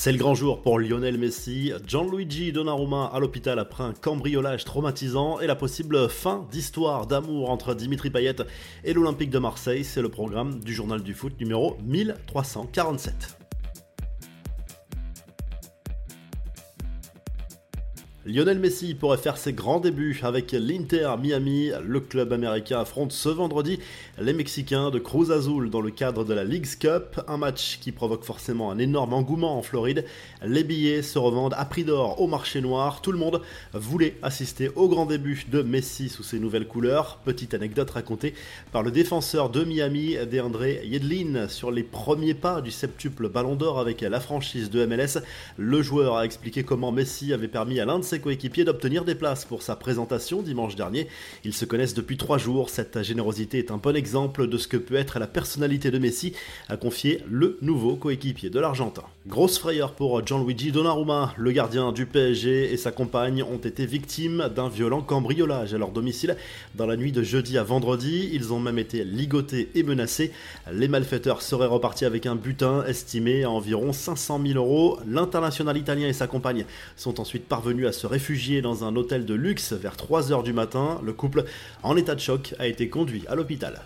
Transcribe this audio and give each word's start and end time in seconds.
C'est 0.00 0.12
le 0.12 0.18
grand 0.18 0.36
jour 0.36 0.62
pour 0.62 0.78
Lionel 0.78 1.18
Messi, 1.18 1.72
Gianluigi 1.84 2.52
Donnarumma 2.52 3.10
à 3.12 3.18
l'hôpital 3.18 3.58
après 3.58 3.82
un 3.82 3.92
cambriolage 3.92 4.64
traumatisant 4.64 5.40
et 5.40 5.48
la 5.48 5.56
possible 5.56 6.08
fin 6.08 6.46
d'histoire 6.52 7.08
d'amour 7.08 7.50
entre 7.50 7.74
Dimitri 7.74 8.08
Payet 8.08 8.36
et 8.84 8.92
l'Olympique 8.92 9.30
de 9.30 9.40
Marseille. 9.40 9.82
C'est 9.82 10.00
le 10.00 10.08
programme 10.08 10.60
du 10.60 10.72
journal 10.72 11.02
du 11.02 11.14
foot 11.14 11.32
numéro 11.40 11.76
1347. 11.82 13.47
Lionel 18.30 18.58
Messi 18.58 18.92
pourrait 18.92 19.16
faire 19.16 19.38
ses 19.38 19.54
grands 19.54 19.80
débuts 19.80 20.20
avec 20.22 20.52
l'Inter 20.52 21.14
Miami. 21.18 21.70
Le 21.82 21.98
club 21.98 22.34
américain 22.34 22.78
affronte 22.78 23.10
ce 23.10 23.30
vendredi 23.30 23.78
les 24.20 24.34
Mexicains 24.34 24.90
de 24.90 24.98
Cruz 24.98 25.32
Azul 25.32 25.70
dans 25.70 25.80
le 25.80 25.90
cadre 25.90 26.26
de 26.26 26.34
la 26.34 26.44
League's 26.44 26.76
Cup, 26.76 27.22
un 27.26 27.38
match 27.38 27.78
qui 27.80 27.90
provoque 27.90 28.24
forcément 28.24 28.70
un 28.70 28.76
énorme 28.76 29.14
engouement 29.14 29.56
en 29.56 29.62
Floride. 29.62 30.04
Les 30.44 30.62
billets 30.62 31.00
se 31.00 31.18
revendent 31.18 31.54
à 31.56 31.64
prix 31.64 31.84
d'or 31.84 32.20
au 32.20 32.26
marché 32.26 32.60
noir. 32.60 33.00
Tout 33.00 33.12
le 33.12 33.18
monde 33.18 33.40
voulait 33.72 34.18
assister 34.20 34.68
au 34.76 34.88
grand 34.88 35.06
début 35.06 35.46
de 35.50 35.62
Messi 35.62 36.10
sous 36.10 36.22
ses 36.22 36.38
nouvelles 36.38 36.68
couleurs. 36.68 37.20
Petite 37.24 37.54
anecdote 37.54 37.88
racontée 37.88 38.34
par 38.72 38.82
le 38.82 38.90
défenseur 38.90 39.48
de 39.48 39.64
Miami, 39.64 40.16
DeAndre 40.30 40.66
Yedlin, 40.84 41.48
sur 41.48 41.70
les 41.70 41.82
premiers 41.82 42.34
pas 42.34 42.60
du 42.60 42.72
septuple 42.72 43.30
Ballon 43.30 43.56
d'Or 43.56 43.80
avec 43.80 44.02
la 44.02 44.20
franchise 44.20 44.68
de 44.68 44.84
MLS. 44.84 45.22
Le 45.56 45.80
joueur 45.80 46.16
a 46.18 46.26
expliqué 46.26 46.62
comment 46.62 46.92
Messi 46.92 47.32
avait 47.32 47.48
permis 47.48 47.80
à 47.80 47.86
l'un 47.86 47.98
de 47.98 48.04
ses 48.04 48.17
coéquipiers 48.20 48.64
d'obtenir 48.64 49.04
des 49.04 49.14
places 49.14 49.44
pour 49.44 49.62
sa 49.62 49.76
présentation 49.76 50.42
dimanche 50.42 50.76
dernier. 50.76 51.08
Ils 51.44 51.54
se 51.54 51.64
connaissent 51.64 51.94
depuis 51.94 52.16
trois 52.16 52.38
jours. 52.38 52.70
Cette 52.70 53.02
générosité 53.02 53.58
est 53.58 53.70
un 53.70 53.76
bon 53.76 53.96
exemple 53.96 54.46
de 54.46 54.58
ce 54.58 54.68
que 54.68 54.76
peut 54.76 54.96
être 54.96 55.18
la 55.18 55.26
personnalité 55.26 55.90
de 55.90 55.98
Messi, 55.98 56.32
a 56.68 56.76
confié 56.76 57.22
le 57.30 57.58
nouveau 57.62 57.96
coéquipier 57.96 58.50
de 58.50 58.60
l'Argentin. 58.60 59.04
Grosse 59.26 59.58
frayeur 59.58 59.92
pour 59.92 60.26
Gianluigi 60.26 60.72
Donnarumma. 60.72 61.34
Le 61.36 61.52
gardien 61.52 61.92
du 61.92 62.06
PSG 62.06 62.72
et 62.72 62.76
sa 62.76 62.92
compagne 62.92 63.42
ont 63.42 63.58
été 63.58 63.84
victimes 63.84 64.48
d'un 64.54 64.68
violent 64.68 65.02
cambriolage 65.02 65.74
à 65.74 65.78
leur 65.78 65.90
domicile 65.90 66.36
dans 66.74 66.86
la 66.86 66.96
nuit 66.96 67.12
de 67.12 67.22
jeudi 67.22 67.58
à 67.58 67.62
vendredi. 67.62 68.30
Ils 68.32 68.52
ont 68.52 68.60
même 68.60 68.78
été 68.78 69.04
ligotés 69.04 69.68
et 69.74 69.82
menacés. 69.82 70.32
Les 70.72 70.88
malfaiteurs 70.88 71.42
seraient 71.42 71.66
repartis 71.66 72.06
avec 72.06 72.24
un 72.26 72.36
butin 72.36 72.84
estimé 72.86 73.44
à 73.44 73.50
environ 73.50 73.92
500 73.92 74.40
000 74.46 74.58
euros. 74.58 74.98
L'international 75.06 75.76
italien 75.76 76.08
et 76.08 76.12
sa 76.12 76.26
compagne 76.26 76.64
sont 76.96 77.20
ensuite 77.20 77.46
parvenus 77.46 77.86
à 77.86 77.92
se 77.92 78.06
réfugié 78.08 78.62
dans 78.62 78.84
un 78.84 78.96
hôtel 78.96 79.24
de 79.24 79.34
luxe 79.34 79.72
vers 79.72 79.94
3h 79.94 80.42
du 80.42 80.52
matin. 80.52 81.00
Le 81.04 81.12
couple, 81.12 81.44
en 81.82 81.96
état 81.96 82.14
de 82.14 82.20
choc, 82.20 82.54
a 82.58 82.66
été 82.66 82.88
conduit 82.88 83.24
à 83.28 83.34
l'hôpital. 83.34 83.82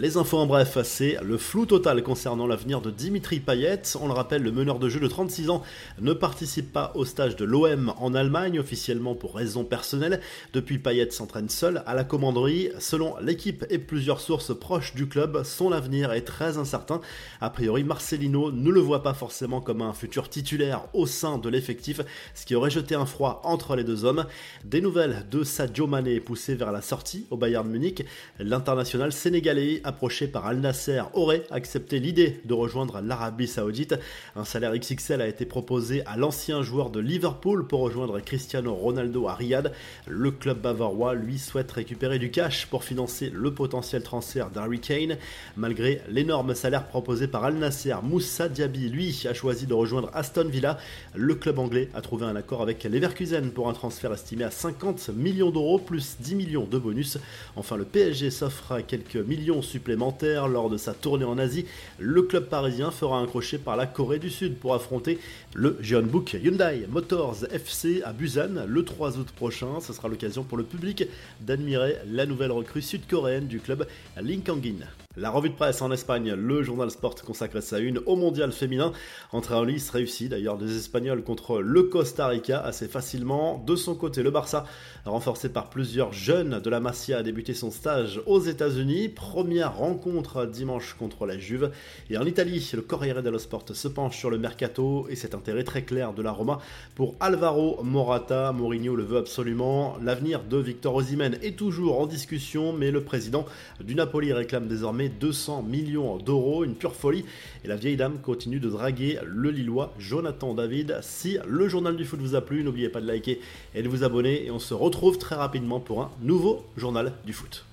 Les 0.00 0.16
infos 0.16 0.38
en 0.38 0.46
bref, 0.46 0.78
c'est 0.82 1.18
le 1.22 1.36
flou 1.36 1.66
total 1.66 2.02
concernant 2.02 2.46
l'avenir 2.46 2.80
de 2.80 2.90
Dimitri 2.90 3.38
Payet. 3.38 3.82
On 4.00 4.06
le 4.06 4.14
rappelle, 4.14 4.42
le 4.42 4.50
meneur 4.50 4.78
de 4.78 4.88
jeu 4.88 4.98
de 4.98 5.06
36 5.06 5.50
ans 5.50 5.62
ne 6.00 6.14
participe 6.14 6.72
pas 6.72 6.92
au 6.94 7.04
stage 7.04 7.36
de 7.36 7.44
l'OM 7.44 7.92
en 7.98 8.14
Allemagne, 8.14 8.58
officiellement 8.58 9.14
pour 9.14 9.36
raisons 9.36 9.62
personnelles. 9.62 10.22
Depuis, 10.54 10.78
Payet 10.78 11.10
s'entraîne 11.10 11.50
seul 11.50 11.82
à 11.84 11.94
la 11.94 12.04
commanderie. 12.04 12.70
Selon 12.78 13.14
l'équipe 13.18 13.66
et 13.68 13.76
plusieurs 13.76 14.22
sources 14.22 14.58
proches 14.58 14.94
du 14.94 15.06
club, 15.06 15.42
son 15.44 15.70
avenir 15.70 16.14
est 16.14 16.22
très 16.22 16.56
incertain. 16.56 17.02
A 17.42 17.50
priori, 17.50 17.84
Marcelino 17.84 18.50
ne 18.52 18.70
le 18.70 18.80
voit 18.80 19.02
pas 19.02 19.12
forcément 19.12 19.60
comme 19.60 19.82
un 19.82 19.92
futur 19.92 20.30
titulaire 20.30 20.86
au 20.94 21.04
sein 21.04 21.36
de 21.36 21.50
l'effectif, 21.50 22.00
ce 22.34 22.46
qui 22.46 22.54
aurait 22.54 22.70
jeté 22.70 22.94
un 22.94 23.04
froid 23.04 23.42
entre 23.44 23.76
les 23.76 23.84
deux 23.84 24.06
hommes. 24.06 24.24
Des 24.64 24.80
nouvelles 24.80 25.26
de 25.30 25.44
Sadio 25.44 25.86
Mané 25.86 26.20
poussé 26.20 26.54
vers 26.54 26.72
la 26.72 26.80
sortie 26.80 27.26
au 27.28 27.36
Bayern 27.36 27.68
Munich. 27.68 28.06
L'international 28.38 29.12
sénégalais 29.12 29.82
approché 29.90 30.28
par 30.28 30.46
Al 30.46 30.58
Nasser, 30.58 31.02
aurait 31.14 31.42
accepté 31.50 31.98
l'idée 31.98 32.40
de 32.44 32.54
rejoindre 32.54 33.00
l'Arabie 33.00 33.48
Saoudite. 33.48 33.96
Un 34.36 34.44
salaire 34.44 34.72
XXL 34.72 35.20
a 35.20 35.26
été 35.26 35.44
proposé 35.44 36.06
à 36.06 36.16
l'ancien 36.16 36.62
joueur 36.62 36.90
de 36.90 37.00
Liverpool 37.00 37.66
pour 37.66 37.80
rejoindre 37.80 38.20
Cristiano 38.20 38.72
Ronaldo 38.72 39.26
à 39.26 39.34
Riyad. 39.34 39.72
Le 40.06 40.30
club 40.30 40.60
bavarois, 40.60 41.14
lui, 41.14 41.38
souhaite 41.38 41.72
récupérer 41.72 42.20
du 42.20 42.30
cash 42.30 42.66
pour 42.66 42.84
financer 42.84 43.30
le 43.34 43.52
potentiel 43.52 44.04
transfert 44.04 44.50
d'Harry 44.50 44.78
Kane. 44.78 45.16
Malgré 45.56 46.02
l'énorme 46.08 46.54
salaire 46.54 46.86
proposé 46.86 47.26
par 47.26 47.44
Al 47.44 47.54
Nasser, 47.54 47.96
Moussa 48.02 48.48
Diaby, 48.48 48.88
lui, 48.90 49.26
a 49.28 49.34
choisi 49.34 49.66
de 49.66 49.74
rejoindre 49.74 50.10
Aston 50.14 50.48
Villa. 50.48 50.78
Le 51.16 51.34
club 51.34 51.58
anglais 51.58 51.88
a 51.94 52.00
trouvé 52.00 52.26
un 52.26 52.36
accord 52.36 52.62
avec 52.62 52.84
Leverkusen 52.84 53.50
pour 53.50 53.68
un 53.68 53.72
transfert 53.72 54.12
estimé 54.12 54.44
à 54.44 54.52
50 54.52 55.10
millions 55.16 55.50
d'euros 55.50 55.78
plus 55.78 56.16
10 56.20 56.36
millions 56.36 56.64
de 56.64 56.78
bonus. 56.78 57.18
Enfin, 57.56 57.76
le 57.76 57.84
PSG 57.84 58.30
s'offre 58.30 58.80
quelques 58.86 59.16
millions 59.16 59.62
supplémentaire 59.70 60.48
lors 60.48 60.68
de 60.68 60.76
sa 60.76 60.92
tournée 60.92 61.24
en 61.24 61.38
Asie, 61.38 61.64
le 61.98 62.22
club 62.22 62.46
parisien 62.46 62.90
fera 62.90 63.18
un 63.18 63.26
crochet 63.26 63.58
par 63.58 63.76
la 63.76 63.86
Corée 63.86 64.18
du 64.18 64.28
Sud 64.28 64.56
pour 64.56 64.74
affronter 64.74 65.18
le 65.54 65.78
Jeonbuk 65.80 66.34
Hyundai 66.34 66.86
Motors 66.88 67.44
FC 67.50 68.02
à 68.04 68.12
Busan 68.12 68.66
le 68.66 68.84
3 68.84 69.18
août 69.18 69.28
prochain. 69.34 69.80
Ce 69.80 69.92
sera 69.92 70.08
l'occasion 70.08 70.42
pour 70.42 70.58
le 70.58 70.64
public 70.64 71.04
d'admirer 71.40 71.96
la 72.10 72.26
nouvelle 72.26 72.52
recrue 72.52 72.82
sud-coréenne 72.82 73.46
du 73.46 73.60
club 73.60 73.86
Linkangin. 74.20 74.86
La 75.20 75.28
revue 75.28 75.50
de 75.50 75.54
presse 75.54 75.82
en 75.82 75.92
Espagne, 75.92 76.32
le 76.32 76.62
journal 76.62 76.90
Sport 76.90 77.16
consacre 77.16 77.60
sa 77.60 77.78
une 77.78 77.98
au 78.06 78.16
mondial 78.16 78.52
féminin. 78.52 78.90
Entrée 79.32 79.54
en 79.54 79.64
lice 79.64 79.90
réussie 79.90 80.30
d'ailleurs 80.30 80.56
des 80.56 80.78
Espagnols 80.78 81.22
contre 81.22 81.60
le 81.60 81.82
Costa 81.82 82.26
Rica 82.26 82.58
assez 82.58 82.88
facilement. 82.88 83.62
De 83.66 83.76
son 83.76 83.94
côté, 83.94 84.22
le 84.22 84.30
Barça, 84.30 84.64
renforcé 85.04 85.50
par 85.50 85.68
plusieurs 85.68 86.14
jeunes 86.14 86.60
de 86.60 86.70
la 86.70 86.80
Masia, 86.80 87.18
a 87.18 87.22
débuté 87.22 87.52
son 87.52 87.70
stage 87.70 88.22
aux 88.24 88.40
États-Unis. 88.40 89.10
Première 89.10 89.76
rencontre 89.76 90.46
dimanche 90.46 90.94
contre 90.94 91.26
la 91.26 91.36
Juve. 91.36 91.70
Et 92.08 92.16
en 92.16 92.24
Italie, 92.24 92.70
le 92.72 92.80
Corriere 92.80 93.22
dello 93.22 93.38
Sport 93.38 93.66
se 93.74 93.88
penche 93.88 94.16
sur 94.16 94.30
le 94.30 94.38
mercato 94.38 95.06
et 95.10 95.16
cet 95.16 95.34
intérêt 95.34 95.64
très 95.64 95.82
clair 95.82 96.14
de 96.14 96.22
la 96.22 96.32
Roma 96.32 96.60
pour 96.94 97.14
Alvaro 97.20 97.82
Morata. 97.82 98.52
Mourinho 98.52 98.96
le 98.96 99.04
veut 99.04 99.18
absolument. 99.18 99.98
L'avenir 100.02 100.44
de 100.44 100.56
Victor 100.56 100.94
Osimhen 100.94 101.36
est 101.42 101.58
toujours 101.58 102.00
en 102.00 102.06
discussion, 102.06 102.72
mais 102.72 102.90
le 102.90 103.04
président 103.04 103.44
du 103.84 103.94
Napoli 103.94 104.32
réclame 104.32 104.66
désormais 104.66 105.09
200 105.10 105.62
millions 105.62 106.16
d'euros, 106.16 106.64
une 106.64 106.74
pure 106.74 106.94
folie. 106.94 107.24
Et 107.64 107.68
la 107.68 107.76
vieille 107.76 107.96
dame 107.96 108.18
continue 108.22 108.60
de 108.60 108.68
draguer 108.68 109.18
le 109.24 109.50
Lillois 109.50 109.92
Jonathan 109.98 110.54
David. 110.54 110.98
Si 111.02 111.38
le 111.46 111.68
journal 111.68 111.96
du 111.96 112.04
foot 112.04 112.20
vous 112.20 112.34
a 112.34 112.40
plu, 112.40 112.64
n'oubliez 112.64 112.88
pas 112.88 113.00
de 113.00 113.06
liker 113.06 113.40
et 113.74 113.82
de 113.82 113.88
vous 113.88 114.04
abonner. 114.04 114.46
Et 114.46 114.50
on 114.50 114.58
se 114.58 114.74
retrouve 114.74 115.18
très 115.18 115.36
rapidement 115.36 115.80
pour 115.80 116.02
un 116.02 116.10
nouveau 116.22 116.64
journal 116.76 117.12
du 117.24 117.32
foot. 117.32 117.64